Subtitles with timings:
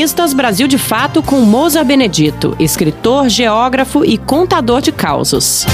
[0.00, 5.66] Colunistas Brasil de Fato com Moza Benedito, escritor, geógrafo e contador de causos.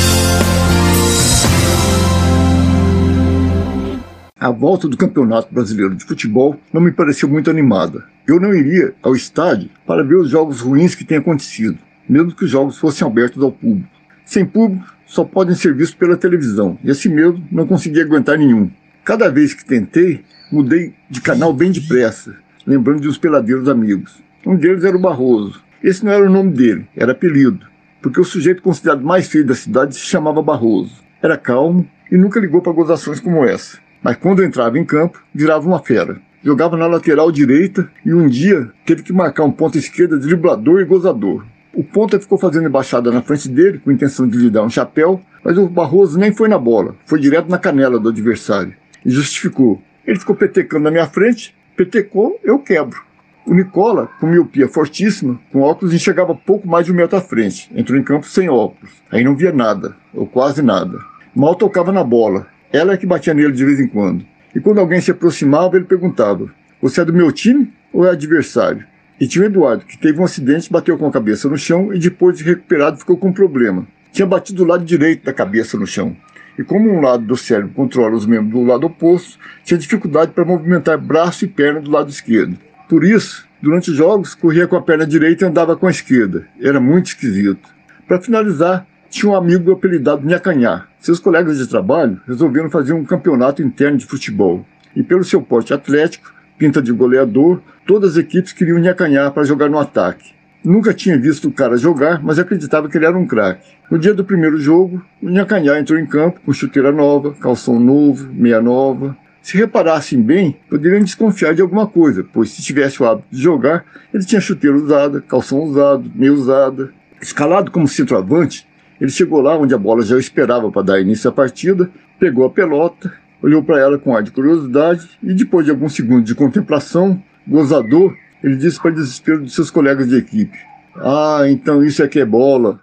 [4.41, 8.02] A volta do Campeonato Brasileiro de Futebol não me pareceu muito animada.
[8.27, 12.46] Eu não iria ao estádio para ver os jogos ruins que têm acontecido, mesmo que
[12.46, 13.88] os jogos fossem abertos ao público.
[14.24, 18.68] Sem público, só podem ser vistos pela televisão, e assim mesmo não consegui aguentar nenhum.
[19.04, 22.34] Cada vez que tentei, mudei de canal bem depressa,
[22.67, 24.23] lembrando de uns peladeiros amigos.
[24.45, 25.62] Um deles era o Barroso.
[25.83, 27.66] Esse não era o nome dele, era apelido,
[28.02, 31.05] porque o sujeito considerado mais feio da cidade se chamava Barroso.
[31.23, 35.66] Era calmo e nunca ligou para gozações como essa mas quando entrava em campo, virava
[35.66, 36.21] uma fera.
[36.41, 40.85] Jogava na lateral direita e um dia teve que marcar um ponto esquerda driblador e
[40.85, 41.45] gozador.
[41.74, 45.21] O ponta ficou fazendo embaixada na frente dele, com intenção de lhe dar um chapéu,
[45.43, 48.77] mas o Barroso nem foi na bola, foi direto na canela do adversário.
[49.05, 49.83] E justificou.
[50.07, 53.05] Ele ficou petecando na minha frente, petecou, eu quebro.
[53.47, 57.71] O Nicola, com miopia fortíssima, com óculos, enxergava pouco mais de um metro à frente.
[57.77, 58.91] Entrou em campo sem óculos.
[59.10, 60.99] Aí não via nada, ou quase nada.
[61.35, 62.49] Mal tocava na bola.
[62.73, 64.25] Ela é que batia nele de vez em quando.
[64.55, 66.50] E quando alguém se aproximava, ele perguntava:
[66.83, 68.84] Você é do meu time ou é adversário?
[69.21, 71.99] E tinha o Eduardo, que teve um acidente, bateu com a cabeça no chão e
[71.99, 73.87] depois de recuperado ficou com um problema.
[74.12, 76.16] Tinha batido o lado direito da cabeça no chão.
[76.59, 80.44] E como um lado do cérebro controla os membros do lado oposto, tinha dificuldade para
[80.44, 82.56] movimentar braço e perna do lado esquerdo.
[82.88, 86.47] Por isso, durante os jogos, corria com a perna direita e andava com a esquerda.
[86.60, 87.69] Era muito esquisito.
[88.06, 90.87] Para finalizar, tinha um amigo apelidado Nhacanhá.
[91.00, 94.65] Seus colegas de trabalho resolveram fazer um campeonato interno de futebol.
[94.94, 99.69] E pelo seu porte atlético, pinta de goleador, todas as equipes queriam Nhacanhá para jogar
[99.69, 100.35] no ataque.
[100.66, 103.76] Nunca tinha visto o cara jogar, mas acreditava que ele era um craque.
[103.88, 108.28] No dia do primeiro jogo, o Nhacanhá entrou em campo com chuteira nova, calção novo,
[108.32, 109.16] meia nova.
[109.41, 113.84] Se reparassem bem, poderiam desconfiar de alguma coisa, pois se tivesse o hábito de jogar,
[114.12, 116.92] ele tinha chuteira usada, calção usado, meia usada.
[117.22, 118.66] Escalado como centroavante,
[119.00, 121.88] ele chegou lá onde a bola já esperava para dar início à partida,
[122.19, 126.25] pegou a pelota, olhou para ela com ar de curiosidade e, depois de alguns segundos
[126.25, 130.59] de contemplação, gozador, ele disse para desespero de seus colegas de equipe:
[130.97, 132.81] Ah, então isso é que é bola.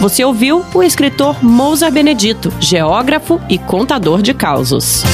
[0.00, 5.04] Você ouviu o escritor Mousa Benedito, geógrafo e contador de causos.